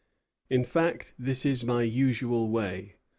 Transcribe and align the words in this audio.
In 0.49 0.63
fact, 0.63 1.13
this 1.19 1.45
is 1.45 1.63
my 1.63 1.83
usual 1.83 2.49
way. 2.49 2.95